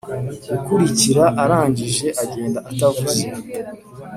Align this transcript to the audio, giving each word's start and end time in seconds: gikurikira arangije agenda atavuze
gikurikira 0.49 1.25
arangije 1.43 2.07
agenda 2.23 2.59
atavuze 2.69 3.23